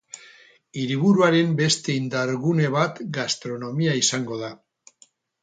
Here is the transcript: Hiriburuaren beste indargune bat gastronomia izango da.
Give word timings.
Hiriburuaren 0.83 1.51
beste 1.59 1.97
indargune 1.97 2.73
bat 2.77 3.03
gastronomia 3.19 3.95
izango 4.01 4.43
da. 4.47 4.53